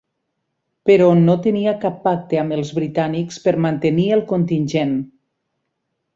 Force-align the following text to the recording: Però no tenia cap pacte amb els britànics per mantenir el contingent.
Però 0.89 1.09
no 1.25 1.35
tenia 1.47 1.73
cap 1.83 1.99
pacte 2.07 2.39
amb 2.45 2.57
els 2.57 2.73
britànics 2.79 3.39
per 3.45 3.55
mantenir 3.67 4.07
el 4.19 4.25
contingent. 4.33 4.99